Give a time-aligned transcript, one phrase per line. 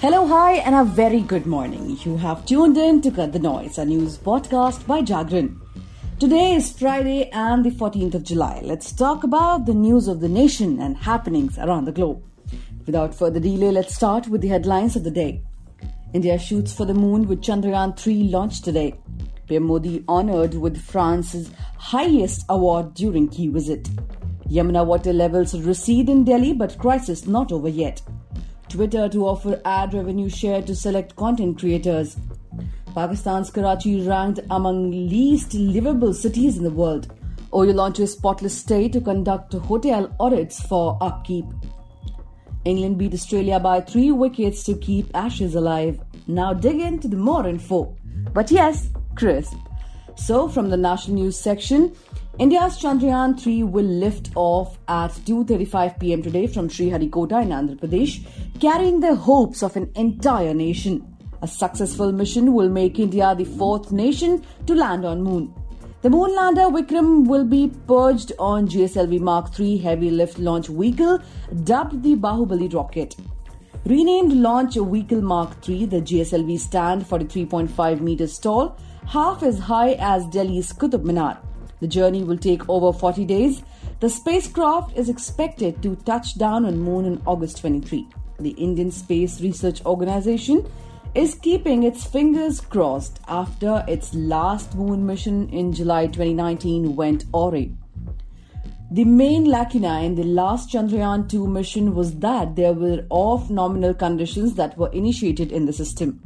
[0.00, 1.98] Hello, hi, and a very good morning.
[2.04, 5.60] You have tuned in to Cut the Noise, a news podcast by Jagran.
[6.18, 8.62] Today is Friday and the 14th of July.
[8.64, 12.22] Let's talk about the news of the nation and happenings around the globe.
[12.86, 15.42] Without further delay, let's start with the headlines of the day.
[16.14, 18.98] India shoots for the moon with Chandrayaan 3 launched today.
[19.48, 23.86] PM Modi honored with France's highest award during key visit.
[24.48, 28.00] Yamuna water levels recede in Delhi, but crisis not over yet.
[28.70, 32.16] Twitter to offer ad revenue share to select content creators.
[32.94, 37.12] Pakistan's Karachi ranked among least livable cities in the world.
[37.52, 41.44] Oyo launches spotless stay to conduct hotel audits for upkeep.
[42.64, 46.00] England beat Australia by three wickets to keep Ashes alive.
[46.28, 47.96] Now dig into the more info.
[48.32, 49.56] But yes, crisp.
[50.16, 51.92] So, from the national news section,
[52.38, 58.14] India's Chandrayaan 3 will lift off at 2:35 pm today from Sriharikota in Andhra Pradesh,
[58.60, 61.02] carrying the hopes of an entire nation.
[61.42, 65.52] A successful mission will make India the fourth nation to land on moon.
[66.02, 71.18] The moon lander Vikram will be purged on GSLV Mark III heavy lift launch vehicle
[71.64, 73.16] dubbed the Bahubali rocket.
[73.84, 80.26] Renamed Launch Vehicle Mark III, the GSLV stand 43.5 meters tall, half as high as
[80.26, 81.38] Delhi's Qutub Minar.
[81.80, 83.62] The journey will take over 40 days.
[84.00, 88.06] The spacecraft is expected to touch down on Moon in August 23.
[88.38, 90.70] The Indian Space Research Organization
[91.14, 97.70] is keeping its fingers crossed after its last moon mission in July 2019 went awry.
[98.92, 103.94] The main lacuna in the last Chandrayaan 2 mission was that there were off nominal
[103.94, 106.20] conditions that were initiated in the system.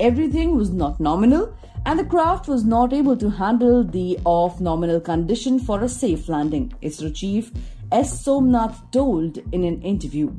[0.00, 1.54] Everything was not nominal,
[1.84, 6.28] and the craft was not able to handle the off nominal condition for a safe
[6.28, 7.50] landing, ISRO chief
[7.90, 8.24] S.
[8.24, 10.32] Somnath told in an interview.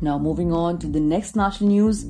[0.00, 2.06] Now, moving on to the next national news.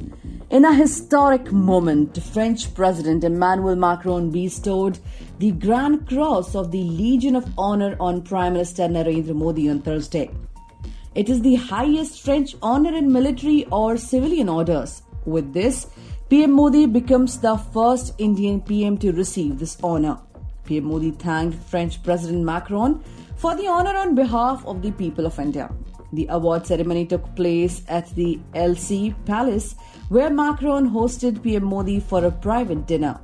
[0.51, 4.99] In a historic moment, French President Emmanuel Macron bestowed
[5.39, 10.31] the Grand Cross of the Legion of Honor on Prime Minister Narendra Modi on Thursday.
[11.15, 15.03] It is the highest French honor in military or civilian orders.
[15.25, 15.87] With this,
[16.31, 20.19] PM Modi becomes the first Indian PM to receive this honor.
[20.67, 23.03] PM Modi thanked French President Macron
[23.37, 25.71] for the honor on behalf of the people of India.
[26.13, 29.75] The award ceremony took place at the Elysee Palace,
[30.11, 33.19] where Macron hosted PM Modi for a private dinner.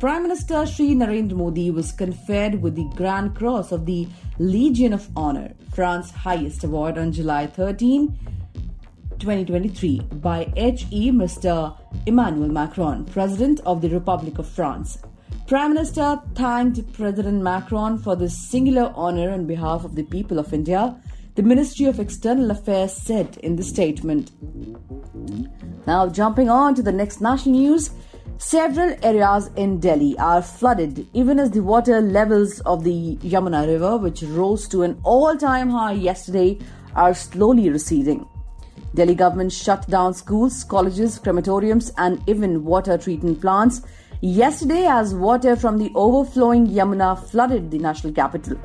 [0.00, 4.08] Prime Minister Sri Narendra Modi was conferred with the Grand Cross of the
[4.38, 8.31] Legion of Honor, France's highest award, on July 13
[9.18, 11.10] 2023 by H.E.
[11.10, 11.76] Mr.
[12.06, 14.98] Emmanuel Macron, President of the Republic of France.
[15.46, 20.52] Prime Minister thanked President Macron for this singular honor on behalf of the people of
[20.52, 20.96] India,
[21.34, 24.30] the Ministry of External Affairs said in the statement.
[25.86, 27.90] Now, jumping on to the next national news.
[28.38, 33.96] Several areas in Delhi are flooded even as the water levels of the Yamuna River,
[33.96, 36.58] which rose to an all time high yesterday,
[36.94, 38.26] are slowly receding.
[38.94, 43.82] Delhi government shut down schools, colleges, crematoriums, and even water treatment plants
[44.20, 48.58] yesterday as water from the overflowing Yamuna flooded the national capital.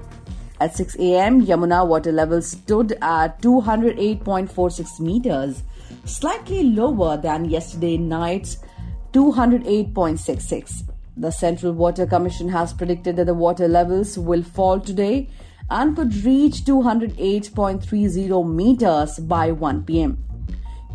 [0.60, 5.64] At 6 a.m., Yamuna water levels stood at 208.46 meters,
[6.06, 8.58] slightly lower than yesterday night's
[9.14, 10.84] 208.66.
[11.16, 15.30] The Central Water Commission has predicted that the water levels will fall today
[15.70, 20.18] and could reach 208.30 meters by 1 pm.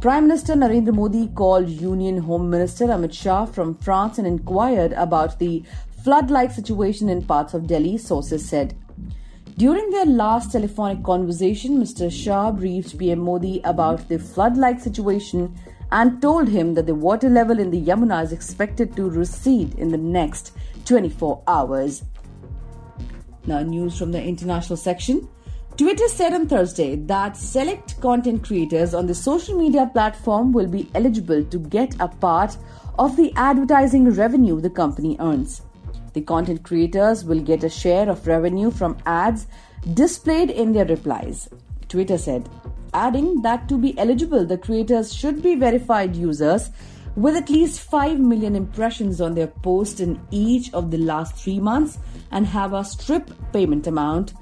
[0.00, 5.38] Prime Minister Narendra Modi called Union Home Minister Amit Shah from France and inquired about
[5.38, 5.62] the
[6.02, 8.74] flood like situation in parts of Delhi, sources said.
[9.58, 12.10] During their last telephonic conversation, Mr.
[12.10, 15.54] Shah briefed PM Modi about the flood like situation
[15.92, 19.90] and told him that the water level in the Yamuna is expected to recede in
[19.90, 20.52] the next
[20.86, 22.02] 24 hours.
[23.46, 25.28] Now, news from the international section.
[25.76, 30.90] Twitter said on Thursday that select content creators on the social media platform will be
[30.94, 32.56] eligible to get a part
[32.98, 35.62] of the advertising revenue the company earns.
[36.12, 39.46] The content creators will get a share of revenue from ads
[39.94, 41.48] displayed in their replies,
[41.88, 42.48] Twitter said,
[42.94, 46.70] adding that to be eligible, the creators should be verified users
[47.16, 51.60] with at least 5 million impressions on their post in each of the last three
[51.60, 51.98] months
[52.30, 54.32] and have a Stripe payment amount.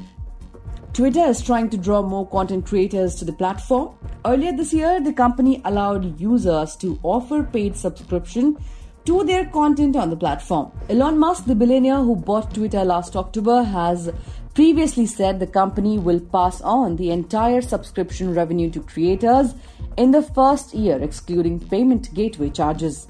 [0.93, 3.95] Twitter is trying to draw more content creators to the platform.
[4.25, 8.57] Earlier this year, the company allowed users to offer paid subscription
[9.05, 10.71] to their content on the platform.
[10.89, 14.13] Elon Musk, the billionaire who bought Twitter last October, has
[14.55, 19.55] previously said the company will pass on the entire subscription revenue to creators
[19.97, 23.09] in the first year, excluding payment gateway charges.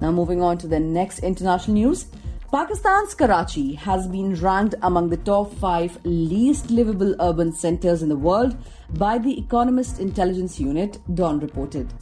[0.00, 2.06] Now, moving on to the next international news.
[2.50, 8.16] Pakistan's Karachi has been ranked among the top five least livable urban centers in the
[8.16, 8.56] world
[8.90, 11.92] by the Economist Intelligence Unit, Dawn reported.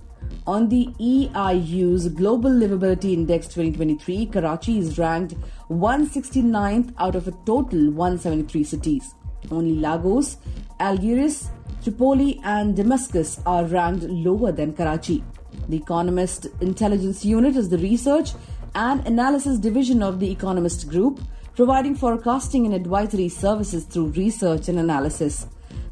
[0.47, 5.35] On the EIU's Global Livability Index 2023, Karachi is ranked
[5.71, 9.15] 169th out of a total 173 cities.
[9.51, 10.37] Only Lagos,
[10.79, 11.51] Algiers,
[11.83, 15.25] Tripoli, and Damascus are ranked lower than Karachi.
[15.69, 18.31] The Economist Intelligence Unit is the research
[18.75, 21.21] and analysis division of the Economist Group,
[21.55, 25.47] providing forecasting and advisory services through research and analysis.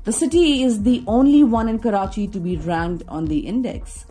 [0.04, 4.06] The city is the only one in Karachi to be ranked on the index.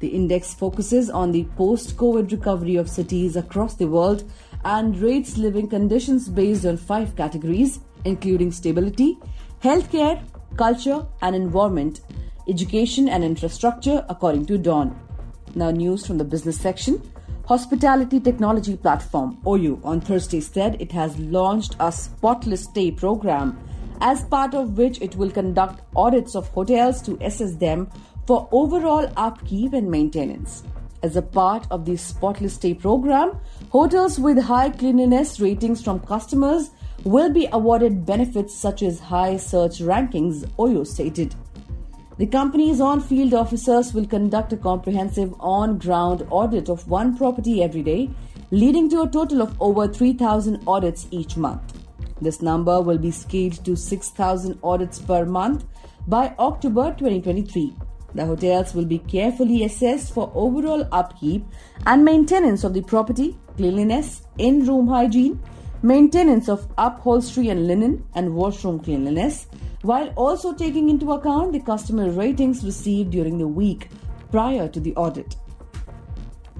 [0.00, 4.28] The index focuses on the post COVID recovery of cities across the world
[4.64, 9.18] and rates living conditions based on five categories, including stability,
[9.62, 10.22] healthcare,
[10.56, 12.00] culture and environment,
[12.48, 14.98] education and infrastructure, according to Dawn.
[15.54, 17.02] Now, news from the business section.
[17.46, 23.58] Hospitality Technology Platform, OYO, on Thursday said it has launched a spotless stay program,
[24.00, 27.90] as part of which it will conduct audits of hotels to assess them
[28.26, 30.62] for overall upkeep and maintenance.
[31.02, 33.36] As a part of the Spotless Stay program,
[33.70, 36.70] hotels with high cleanliness ratings from customers
[37.04, 41.34] will be awarded benefits such as high search rankings, OYO stated.
[42.18, 47.62] The company's on field officers will conduct a comprehensive on ground audit of one property
[47.62, 48.10] every day,
[48.50, 51.80] leading to a total of over 3,000 audits each month.
[52.20, 55.64] This number will be scaled to 6,000 audits per month
[56.06, 57.74] by October 2023.
[58.14, 61.44] The hotels will be carefully assessed for overall upkeep
[61.86, 65.40] and maintenance of the property, cleanliness, in room hygiene,
[65.82, 69.46] maintenance of upholstery and linen, and washroom cleanliness,
[69.82, 73.88] while also taking into account the customer ratings received during the week
[74.30, 75.36] prior to the audit.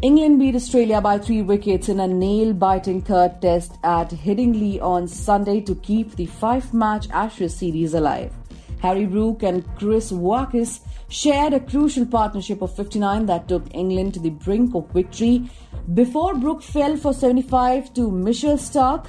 [0.02, 5.06] England beat Australia by three wickets in a nail biting third test at Headingley on
[5.06, 8.34] Sunday to keep the five match Ashes series alive.
[8.80, 14.20] Harry Brook and Chris Woakes shared a crucial partnership of 59 that took England to
[14.20, 15.48] the brink of victory
[15.94, 19.06] before Brook fell for 75 to Mitchell Starc.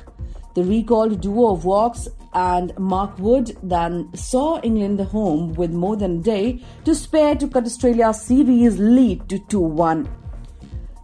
[0.55, 6.19] The recalled duo of Woakes and Mark Wood then saw England home with more than
[6.19, 10.09] a day to spare to cut Australia's series lead to 2 1.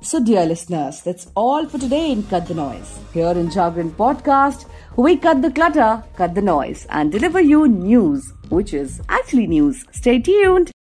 [0.02, 3.00] So, dear listeners, that's all for today in Cut the Noise.
[3.14, 4.66] Here in Jagran Podcast,
[4.96, 9.86] we cut the clutter, cut the noise, and deliver you news, which is actually news.
[9.92, 10.72] Stay tuned.